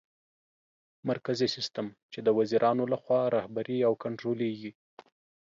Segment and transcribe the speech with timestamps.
[1.09, 4.71] مرکزي سیستم: چي د وزیرانو لخوا رهبري او کنټرولېږي